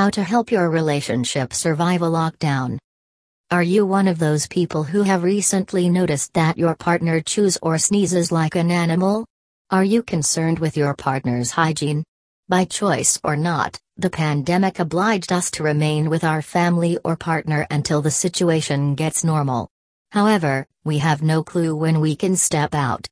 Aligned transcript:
How 0.00 0.08
to 0.08 0.24
help 0.24 0.50
your 0.50 0.70
relationship 0.70 1.52
survive 1.52 2.00
a 2.00 2.06
lockdown. 2.06 2.78
Are 3.50 3.62
you 3.62 3.84
one 3.84 4.08
of 4.08 4.18
those 4.18 4.46
people 4.46 4.82
who 4.82 5.02
have 5.02 5.22
recently 5.22 5.90
noticed 5.90 6.32
that 6.32 6.56
your 6.56 6.74
partner 6.74 7.20
chews 7.20 7.58
or 7.60 7.76
sneezes 7.76 8.32
like 8.32 8.56
an 8.56 8.70
animal? 8.70 9.26
Are 9.68 9.84
you 9.84 10.02
concerned 10.02 10.58
with 10.58 10.74
your 10.74 10.94
partner's 10.94 11.50
hygiene? 11.50 12.02
By 12.48 12.64
choice 12.64 13.20
or 13.22 13.36
not, 13.36 13.78
the 13.98 14.08
pandemic 14.08 14.78
obliged 14.78 15.32
us 15.32 15.50
to 15.50 15.64
remain 15.64 16.08
with 16.08 16.24
our 16.24 16.40
family 16.40 16.96
or 17.04 17.14
partner 17.14 17.66
until 17.70 18.00
the 18.00 18.10
situation 18.10 18.94
gets 18.94 19.22
normal. 19.22 19.68
However, 20.12 20.66
we 20.82 20.96
have 20.96 21.20
no 21.20 21.44
clue 21.44 21.76
when 21.76 22.00
we 22.00 22.16
can 22.16 22.36
step 22.36 22.74
out. 22.74 23.06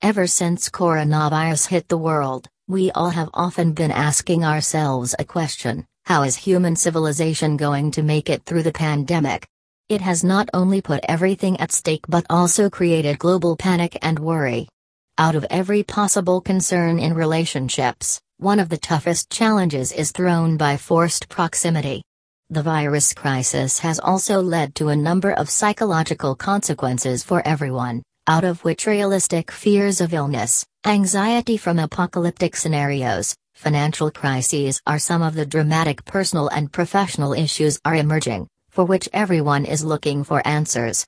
Ever 0.00 0.26
since 0.26 0.70
coronavirus 0.70 1.68
hit 1.68 1.88
the 1.88 1.98
world, 1.98 2.48
we 2.66 2.90
all 2.92 3.10
have 3.10 3.28
often 3.34 3.74
been 3.74 3.90
asking 3.90 4.42
ourselves 4.42 5.14
a 5.18 5.24
question 5.26 5.86
how 6.06 6.22
is 6.22 6.36
human 6.36 6.76
civilization 6.76 7.56
going 7.56 7.90
to 7.90 8.02
make 8.02 8.28
it 8.28 8.44
through 8.44 8.62
the 8.62 8.72
pandemic? 8.72 9.46
It 9.88 10.02
has 10.02 10.22
not 10.22 10.50
only 10.52 10.82
put 10.82 11.04
everything 11.08 11.58
at 11.60 11.72
stake 11.72 12.04
but 12.08 12.26
also 12.28 12.68
created 12.68 13.18
global 13.18 13.56
panic 13.56 13.96
and 14.02 14.18
worry. 14.18 14.68
Out 15.16 15.34
of 15.34 15.46
every 15.48 15.82
possible 15.82 16.42
concern 16.42 16.98
in 16.98 17.14
relationships, 17.14 18.20
one 18.36 18.60
of 18.60 18.68
the 18.68 18.76
toughest 18.76 19.30
challenges 19.30 19.92
is 19.92 20.12
thrown 20.12 20.58
by 20.58 20.76
forced 20.76 21.30
proximity. 21.30 22.02
The 22.50 22.62
virus 22.62 23.14
crisis 23.14 23.78
has 23.78 23.98
also 23.98 24.42
led 24.42 24.74
to 24.74 24.88
a 24.88 24.96
number 24.96 25.32
of 25.32 25.48
psychological 25.48 26.34
consequences 26.34 27.24
for 27.24 27.40
everyone, 27.46 28.02
out 28.26 28.44
of 28.44 28.62
which 28.62 28.86
realistic 28.86 29.50
fears 29.50 30.02
of 30.02 30.12
illness, 30.12 30.66
anxiety 30.84 31.56
from 31.56 31.78
apocalyptic 31.78 32.56
scenarios, 32.56 33.34
financial 33.54 34.10
crises 34.10 34.82
are 34.86 34.98
some 34.98 35.22
of 35.22 35.34
the 35.34 35.46
dramatic 35.46 36.04
personal 36.04 36.48
and 36.48 36.72
professional 36.72 37.32
issues 37.32 37.80
are 37.84 37.94
emerging, 37.94 38.46
for 38.70 38.84
which 38.84 39.08
everyone 39.12 39.64
is 39.64 39.84
looking 39.84 40.24
for 40.24 40.46
answers. 40.46 41.06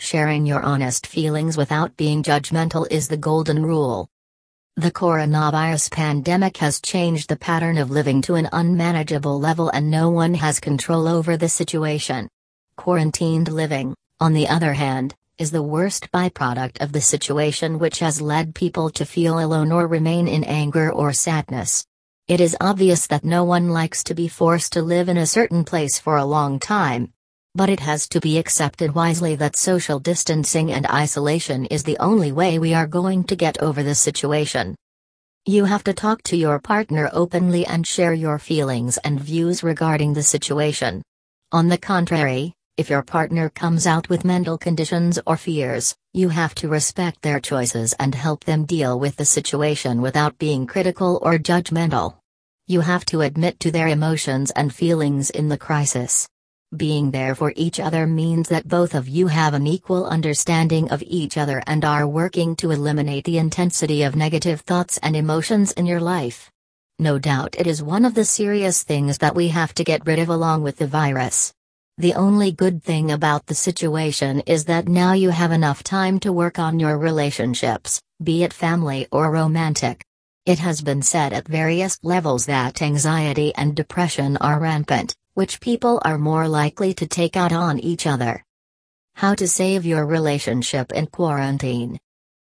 Sharing 0.00 0.46
your 0.46 0.62
honest 0.62 1.06
feelings 1.06 1.56
without 1.56 1.96
being 1.96 2.22
judgmental 2.22 2.86
is 2.90 3.08
the 3.08 3.16
golden 3.16 3.64
rule. 3.64 4.08
The 4.76 4.92
coronavirus 4.92 5.90
pandemic 5.90 6.56
has 6.58 6.80
changed 6.80 7.28
the 7.28 7.36
pattern 7.36 7.78
of 7.78 7.90
living 7.90 8.22
to 8.22 8.36
an 8.36 8.48
unmanageable 8.52 9.40
level 9.40 9.70
and 9.70 9.90
no 9.90 10.08
one 10.08 10.34
has 10.34 10.60
control 10.60 11.08
over 11.08 11.36
the 11.36 11.48
situation. 11.48 12.28
Quarantined 12.76 13.50
living, 13.50 13.96
on 14.20 14.34
the 14.34 14.46
other 14.46 14.72
hand, 14.74 15.16
is 15.38 15.52
the 15.52 15.62
worst 15.62 16.10
byproduct 16.10 16.80
of 16.80 16.90
the 16.90 17.00
situation 17.00 17.78
which 17.78 18.00
has 18.00 18.20
led 18.20 18.56
people 18.56 18.90
to 18.90 19.06
feel 19.06 19.38
alone 19.38 19.70
or 19.70 19.86
remain 19.86 20.26
in 20.26 20.42
anger 20.42 20.92
or 20.92 21.12
sadness. 21.12 21.86
It 22.26 22.40
is 22.40 22.56
obvious 22.60 23.06
that 23.06 23.24
no 23.24 23.44
one 23.44 23.68
likes 23.68 24.02
to 24.04 24.14
be 24.14 24.26
forced 24.26 24.72
to 24.72 24.82
live 24.82 25.08
in 25.08 25.16
a 25.16 25.26
certain 25.26 25.64
place 25.64 25.98
for 25.98 26.16
a 26.16 26.24
long 26.24 26.58
time, 26.58 27.12
but 27.54 27.70
it 27.70 27.78
has 27.80 28.08
to 28.08 28.20
be 28.20 28.36
accepted 28.36 28.96
wisely 28.96 29.36
that 29.36 29.54
social 29.54 30.00
distancing 30.00 30.72
and 30.72 30.86
isolation 30.86 31.66
is 31.66 31.84
the 31.84 31.98
only 31.98 32.32
way 32.32 32.58
we 32.58 32.74
are 32.74 32.88
going 32.88 33.22
to 33.24 33.36
get 33.36 33.62
over 33.62 33.84
the 33.84 33.94
situation. 33.94 34.74
You 35.46 35.66
have 35.66 35.84
to 35.84 35.94
talk 35.94 36.22
to 36.24 36.36
your 36.36 36.58
partner 36.58 37.08
openly 37.12 37.64
and 37.64 37.86
share 37.86 38.12
your 38.12 38.40
feelings 38.40 38.98
and 38.98 39.20
views 39.20 39.62
regarding 39.62 40.14
the 40.14 40.22
situation. 40.22 41.00
On 41.52 41.68
the 41.68 41.78
contrary, 41.78 42.54
if 42.78 42.88
your 42.88 43.02
partner 43.02 43.50
comes 43.50 43.88
out 43.88 44.08
with 44.08 44.24
mental 44.24 44.56
conditions 44.56 45.18
or 45.26 45.36
fears, 45.36 45.96
you 46.14 46.28
have 46.28 46.54
to 46.54 46.68
respect 46.68 47.20
their 47.22 47.40
choices 47.40 47.92
and 47.98 48.14
help 48.14 48.44
them 48.44 48.64
deal 48.64 49.00
with 49.00 49.16
the 49.16 49.24
situation 49.24 50.00
without 50.00 50.38
being 50.38 50.64
critical 50.64 51.18
or 51.22 51.38
judgmental. 51.38 52.14
You 52.68 52.80
have 52.82 53.04
to 53.06 53.22
admit 53.22 53.58
to 53.60 53.72
their 53.72 53.88
emotions 53.88 54.52
and 54.52 54.72
feelings 54.72 55.30
in 55.30 55.48
the 55.48 55.58
crisis. 55.58 56.28
Being 56.76 57.10
there 57.10 57.34
for 57.34 57.52
each 57.56 57.80
other 57.80 58.06
means 58.06 58.48
that 58.50 58.68
both 58.68 58.94
of 58.94 59.08
you 59.08 59.26
have 59.26 59.54
an 59.54 59.66
equal 59.66 60.06
understanding 60.06 60.88
of 60.92 61.02
each 61.02 61.36
other 61.36 61.60
and 61.66 61.84
are 61.84 62.06
working 62.06 62.54
to 62.56 62.70
eliminate 62.70 63.24
the 63.24 63.38
intensity 63.38 64.04
of 64.04 64.14
negative 64.14 64.60
thoughts 64.60 64.98
and 64.98 65.16
emotions 65.16 65.72
in 65.72 65.84
your 65.84 66.00
life. 66.00 66.48
No 67.00 67.18
doubt 67.18 67.56
it 67.58 67.66
is 67.66 67.82
one 67.82 68.04
of 68.04 68.14
the 68.14 68.24
serious 68.24 68.84
things 68.84 69.18
that 69.18 69.34
we 69.34 69.48
have 69.48 69.74
to 69.74 69.82
get 69.82 70.06
rid 70.06 70.20
of 70.20 70.28
along 70.28 70.62
with 70.62 70.76
the 70.76 70.86
virus. 70.86 71.52
The 72.00 72.14
only 72.14 72.52
good 72.52 72.84
thing 72.84 73.10
about 73.10 73.46
the 73.46 73.56
situation 73.56 74.38
is 74.46 74.66
that 74.66 74.86
now 74.86 75.14
you 75.14 75.30
have 75.30 75.50
enough 75.50 75.82
time 75.82 76.20
to 76.20 76.32
work 76.32 76.56
on 76.60 76.78
your 76.78 76.96
relationships, 76.96 78.00
be 78.22 78.44
it 78.44 78.52
family 78.52 79.08
or 79.10 79.32
romantic. 79.32 80.04
It 80.46 80.60
has 80.60 80.80
been 80.80 81.02
said 81.02 81.32
at 81.32 81.48
various 81.48 81.98
levels 82.04 82.46
that 82.46 82.82
anxiety 82.82 83.52
and 83.56 83.74
depression 83.74 84.36
are 84.36 84.60
rampant, 84.60 85.16
which 85.34 85.60
people 85.60 86.00
are 86.04 86.18
more 86.18 86.46
likely 86.46 86.94
to 86.94 87.06
take 87.08 87.36
out 87.36 87.52
on 87.52 87.80
each 87.80 88.06
other. 88.06 88.44
How 89.16 89.34
to 89.34 89.48
save 89.48 89.84
your 89.84 90.06
relationship 90.06 90.92
in 90.92 91.08
quarantine. 91.08 91.98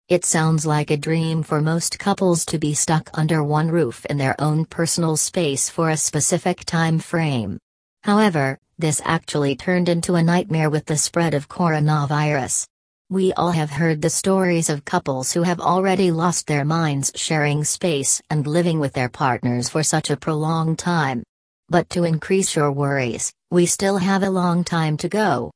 It 0.10 0.26
sounds 0.26 0.66
like 0.66 0.92
a 0.92 0.98
dream 0.98 1.44
for 1.44 1.62
most 1.62 1.98
couples 1.98 2.44
to 2.48 2.60
be 2.60 2.74
stuck 2.74 3.10
under 3.14 3.42
one 3.42 3.70
roof 3.70 4.06
in 4.08 4.18
their 4.18 4.36
own 4.38 4.66
personal 4.66 5.16
space 5.16 5.70
for 5.70 5.92
a 5.92 5.96
specific 5.96 6.66
time 6.66 7.00
frame. 7.00 7.58
However, 8.04 8.58
this 8.78 9.02
actually 9.04 9.56
turned 9.56 9.90
into 9.90 10.16
a 10.16 10.24
nightmare 10.24 10.70
with 10.70 10.86
the 10.86 10.98
spread 10.98 11.34
of 11.34 11.50
coronavirus. 11.50 12.66
We 13.10 13.34
all 13.34 13.52
have 13.52 13.72
heard 13.72 14.02
the 14.02 14.10
stories 14.10 14.70
of 14.70 14.86
couples 14.86 15.32
who 15.32 15.44
have 15.44 15.60
already 15.60 16.12
lost 16.12 16.48
their 16.48 16.64
minds 16.64 17.12
sharing 17.16 17.64
space 17.64 18.22
and 18.30 18.46
living 18.46 18.80
with 18.80 18.94
their 18.94 19.10
partners 19.10 19.68
for 19.68 19.84
such 19.84 20.10
a 20.10 20.18
prolonged 20.18 20.80
time. 20.80 21.24
But 21.68 21.90
to 21.90 22.04
increase 22.04 22.56
your 22.56 22.72
worries, 22.72 23.34
we 23.52 23.66
still 23.66 23.98
have 23.98 24.24
a 24.24 24.30
long 24.30 24.64
time 24.64 24.96
to 24.98 25.10
go. 25.10 25.52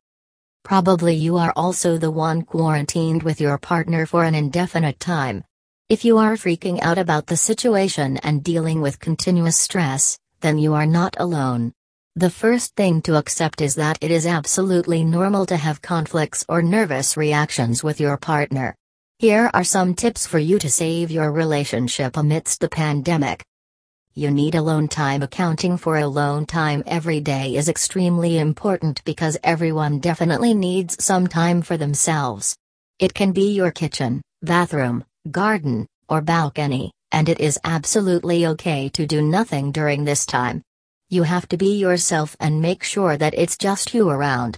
Probably 0.64 1.14
you 1.14 1.38
are 1.38 1.54
also 1.56 1.98
the 1.98 2.12
one 2.12 2.42
quarantined 2.42 3.24
with 3.24 3.40
your 3.40 3.58
partner 3.58 4.06
for 4.06 4.24
an 4.24 4.34
indefinite 4.34 5.00
time. 5.00 5.44
If 5.90 6.04
you 6.04 6.18
are 6.18 6.34
freaking 6.34 6.81
out 6.81 6.98
about 6.98 7.28
the 7.28 7.38
situation 7.38 8.18
and 8.18 8.44
dealing 8.44 8.81
with 8.81 9.00
continuous 9.00 9.58
stress, 9.58 10.18
then 10.42 10.58
you 10.58 10.74
are 10.74 10.88
not 10.88 11.16
alone. 11.20 11.72
The 12.16 12.29
first 12.29 12.75
thing 12.75 13.01
to 13.03 13.16
accept 13.16 13.59
is 13.59 13.74
that 13.74 13.97
it 14.00 14.12
is 14.12 14.28
absolutely 14.28 15.03
normal 15.03 15.47
to 15.47 15.57
have 15.57 15.81
conflicts 15.81 16.46
or 16.47 16.62
nervous 16.62 17.18
reactions 17.18 17.84
with 17.84 18.00
your 18.00 18.18
partner. 18.18 18.75
Here 19.18 19.50
are 19.51 19.63
some 19.63 19.96
tips 19.96 20.28
for 20.28 20.38
you 20.38 20.59
to 20.59 20.69
save 20.69 21.09
your 21.09 21.31
relationship 21.31 22.16
amidst 22.16 22.59
the 22.59 22.69
pandemic. 22.69 23.44
You 24.13 24.29
need 24.29 24.53
alone 24.53 24.90
time. 24.90 25.24
Accounting 25.24 25.75
for 25.75 25.97
alone 25.97 26.46
time 26.46 26.84
every 26.85 27.19
day 27.19 27.56
is 27.56 27.68
extremely 27.68 28.38
important 28.38 29.03
because 29.06 29.40
everyone 29.44 29.97
definitely 29.97 30.53
needs 30.53 31.03
some 31.03 31.25
time 31.25 31.63
for 31.63 31.78
themselves. 31.78 32.56
It 33.00 33.16
can 33.16 33.31
be 33.31 33.56
your 33.56 33.72
kitchen, 33.72 34.22
bathroom, 34.44 35.03
garden, 35.31 35.88
or 36.07 36.22
balcony, 36.22 36.91
and 37.12 37.28
it 37.28 37.40
is 37.40 37.59
absolutely 37.63 38.45
okay 38.45 38.88
to 38.90 39.07
do 39.07 39.24
nothing 39.24 39.72
during 39.72 40.03
this 40.03 40.28
time. 40.28 40.62
You 41.13 41.24
have 41.24 41.47
to 41.50 41.57
be 41.57 41.78
yourself 41.78 42.35
and 42.40 42.59
make 42.59 42.84
sure 42.84 43.18
that 43.18 43.35
it's 43.35 43.56
just 43.56 43.94
you 43.94 44.09
around. 44.09 44.57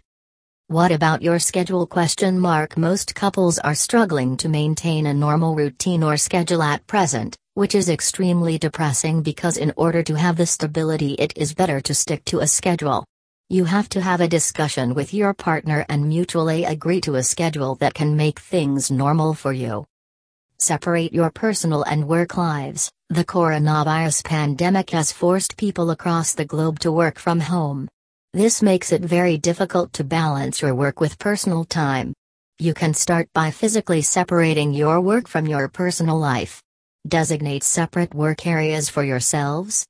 What 0.67 0.91
about 0.91 1.21
your 1.21 1.37
schedule 1.37 1.85
question 1.85 2.39
mark 2.39 2.77
Most 2.77 3.13
couples 3.13 3.59
are 3.59 3.75
struggling 3.75 4.37
to 4.37 4.47
maintain 4.47 5.07
a 5.07 5.13
normal 5.13 5.55
routine 5.55 6.01
or 6.01 6.15
schedule 6.15 6.63
at 6.63 6.87
present 6.87 7.35
which 7.55 7.73
is 7.73 7.89
extremely 7.89 8.57
depressing 8.57 9.21
because 9.21 9.55
in 9.55 9.71
order 9.77 10.03
to 10.03 10.13
have 10.13 10.35
the 10.35 10.45
stability 10.45 11.13
it 11.13 11.31
is 11.37 11.53
better 11.53 11.79
to 11.79 11.93
stick 11.93 12.23
to 12.25 12.39
a 12.39 12.47
schedule. 12.47 13.05
You 13.49 13.63
have 13.63 13.87
to 13.89 14.01
have 14.01 14.19
a 14.19 14.27
discussion 14.27 14.93
with 14.93 15.13
your 15.13 15.33
partner 15.33 15.85
and 15.87 16.07
mutually 16.07 16.65
agree 16.65 16.99
to 17.01 17.15
a 17.15 17.23
schedule 17.23 17.75
that 17.75 17.93
can 17.93 18.17
make 18.17 18.39
things 18.39 18.91
normal 18.91 19.33
for 19.33 19.53
you. 19.53 19.85
Separate 20.59 21.11
your 21.11 21.31
personal 21.31 21.83
and 21.83 22.07
work 22.07 22.37
lives. 22.37 22.89
The 23.09 23.25
coronavirus 23.25 24.23
pandemic 24.23 24.91
has 24.91 25.11
forced 25.11 25.57
people 25.57 25.91
across 25.91 26.33
the 26.33 26.45
globe 26.45 26.79
to 26.79 26.93
work 26.93 27.19
from 27.19 27.41
home. 27.41 27.89
This 28.33 28.61
makes 28.61 28.93
it 28.93 29.01
very 29.01 29.37
difficult 29.37 29.91
to 29.93 30.05
balance 30.05 30.61
your 30.61 30.73
work 30.73 31.01
with 31.01 31.19
personal 31.19 31.65
time. 31.65 32.13
You 32.57 32.73
can 32.73 32.93
start 32.93 33.27
by 33.33 33.51
physically 33.51 34.01
separating 34.01 34.73
your 34.73 35.01
work 35.01 35.27
from 35.27 35.45
your 35.45 35.67
personal 35.67 36.17
life. 36.17 36.61
Designate 37.05 37.63
separate 37.63 38.13
work 38.13 38.47
areas 38.47 38.89
for 38.89 39.03
yourselves. 39.03 39.85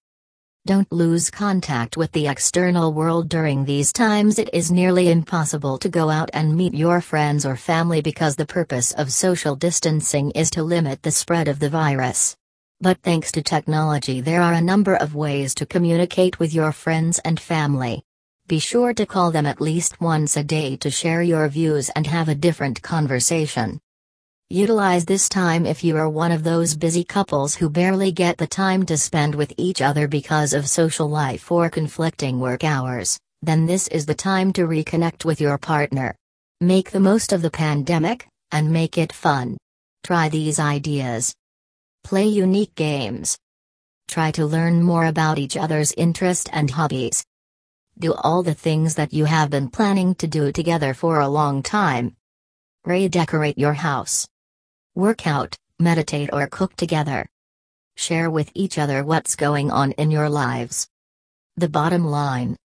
Don't 0.67 0.91
lose 0.91 1.29
contact 1.29 1.95
with 1.95 2.11
the 2.11 2.25
external 2.25 2.91
world 2.91 3.29
during 3.29 3.65
these 3.65 3.93
times. 3.93 4.39
It 4.39 4.49
is 4.51 4.71
nearly 4.71 5.11
impossible 5.11 5.77
to 5.77 5.89
go 5.89 6.09
out 6.09 6.31
and 6.33 6.57
meet 6.57 6.73
your 6.73 7.01
friends 7.01 7.45
or 7.45 7.55
family 7.55 8.01
because 8.01 8.35
the 8.35 8.47
purpose 8.47 8.91
of 8.93 9.13
social 9.13 9.55
distancing 9.55 10.31
is 10.31 10.49
to 10.49 10.63
limit 10.63 11.03
the 11.03 11.11
spread 11.11 11.47
of 11.47 11.59
the 11.59 11.69
virus. 11.69 12.35
But 12.81 12.97
thanks 13.03 13.31
to 13.33 13.43
technology, 13.43 14.21
there 14.21 14.41
are 14.41 14.53
a 14.53 14.61
number 14.61 14.95
of 14.95 15.13
ways 15.13 15.53
to 15.55 15.67
communicate 15.67 16.39
with 16.39 16.51
your 16.51 16.71
friends 16.71 17.19
and 17.19 17.39
family. 17.39 18.01
Be 18.47 18.57
sure 18.57 18.91
to 18.95 19.05
call 19.05 19.29
them 19.29 19.45
at 19.45 19.61
least 19.61 20.01
once 20.01 20.35
a 20.35 20.43
day 20.43 20.77
to 20.77 20.89
share 20.89 21.21
your 21.21 21.47
views 21.47 21.91
and 21.91 22.07
have 22.07 22.27
a 22.27 22.33
different 22.33 22.81
conversation. 22.81 23.79
Utilize 24.51 25.05
this 25.05 25.27
time 25.27 25.65
if 25.65 25.83
you 25.83 25.97
are 25.97 26.07
one 26.07 26.31
of 26.31 26.43
those 26.43 26.75
busy 26.75 27.03
couples 27.03 27.55
who 27.55 27.67
barely 27.67 28.11
get 28.11 28.37
the 28.37 28.45
time 28.45 28.85
to 28.85 28.95
spend 28.95 29.33
with 29.33 29.51
each 29.57 29.81
other 29.81 30.07
because 30.07 30.53
of 30.53 30.69
social 30.69 31.09
life 31.09 31.51
or 31.51 31.67
conflicting 31.67 32.39
work 32.39 32.63
hours, 32.63 33.19
then 33.41 33.65
this 33.65 33.87
is 33.87 34.05
the 34.05 34.13
time 34.13 34.53
to 34.53 34.67
reconnect 34.67 35.25
with 35.25 35.41
your 35.41 35.57
partner. 35.57 36.15
Make 36.61 36.91
the 36.91 36.99
most 36.99 37.33
of 37.33 37.41
the 37.41 37.49
pandemic, 37.49 38.27
and 38.51 38.71
make 38.71 38.99
it 38.99 39.11
fun. 39.11 39.57
Try 40.03 40.29
these 40.29 40.59
ideas. 40.59 41.33
Play 42.03 42.27
unique 42.27 42.75
games. 42.75 43.39
Try 44.07 44.29
to 44.33 44.45
learn 44.45 44.83
more 44.83 45.07
about 45.07 45.39
each 45.39 45.57
other's 45.57 45.91
interests 45.93 46.51
and 46.53 46.69
hobbies. 46.69 47.25
Do 47.97 48.13
all 48.13 48.43
the 48.43 48.53
things 48.53 48.93
that 48.93 49.11
you 49.11 49.25
have 49.25 49.49
been 49.49 49.69
planning 49.69 50.13
to 50.15 50.27
do 50.27 50.51
together 50.51 50.93
for 50.93 51.19
a 51.21 51.27
long 51.27 51.63
time. 51.63 52.15
Redecorate 52.85 53.57
your 53.57 53.73
house. 53.73 54.27
Work 54.95 55.27
out, 55.27 55.57
meditate, 55.77 56.29
or 56.31 56.47
cook 56.47 56.73
together. 56.77 57.27
Share 57.97 58.31
with 58.31 58.49
each 58.53 58.77
other 58.77 59.03
what's 59.03 59.35
going 59.35 59.69
on 59.69 59.91
in 59.91 60.09
your 60.09 60.29
lives. 60.29 60.87
The 61.57 61.67
bottom 61.67 62.05
line. 62.05 62.55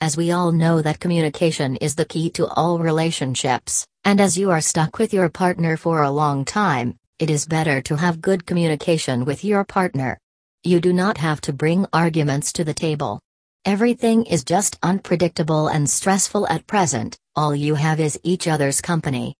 As 0.00 0.16
we 0.16 0.30
all 0.30 0.52
know 0.52 0.80
that 0.80 1.00
communication 1.00 1.74
is 1.78 1.96
the 1.96 2.04
key 2.04 2.30
to 2.30 2.46
all 2.46 2.78
relationships, 2.78 3.84
and 4.04 4.20
as 4.20 4.38
you 4.38 4.52
are 4.52 4.60
stuck 4.60 5.00
with 5.00 5.12
your 5.12 5.28
partner 5.28 5.76
for 5.76 6.04
a 6.04 6.10
long 6.10 6.44
time, 6.44 6.96
it 7.18 7.30
is 7.30 7.46
better 7.46 7.82
to 7.82 7.96
have 7.96 8.20
good 8.20 8.46
communication 8.46 9.24
with 9.24 9.42
your 9.42 9.64
partner. 9.64 10.20
You 10.62 10.80
do 10.80 10.92
not 10.92 11.18
have 11.18 11.40
to 11.40 11.52
bring 11.52 11.84
arguments 11.92 12.52
to 12.52 12.62
the 12.62 12.74
table. 12.74 13.18
Everything 13.64 14.24
is 14.26 14.44
just 14.44 14.78
unpredictable 14.84 15.66
and 15.66 15.90
stressful 15.90 16.46
at 16.46 16.68
present, 16.68 17.18
all 17.34 17.56
you 17.56 17.74
have 17.74 17.98
is 17.98 18.20
each 18.22 18.46
other's 18.46 18.80
company. 18.80 19.34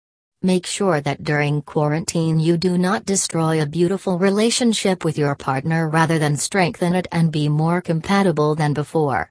Make 0.46 0.64
sure 0.64 1.00
that 1.00 1.25
during 1.25 1.62
quarantine 1.62 2.38
you 2.38 2.56
do 2.56 2.78
not 2.78 3.04
destroy 3.04 3.60
a 3.60 3.66
beautiful 3.66 4.16
relationship 4.16 5.04
with 5.04 5.19
your 5.19 5.34
partner 5.34 5.88
rather 5.88 6.20
than 6.20 6.37
strengthen 6.37 6.94
it 6.94 7.08
and 7.10 7.32
be 7.32 7.48
more 7.48 7.81
compatible 7.81 8.54
than 8.54 8.72
before. 8.72 9.25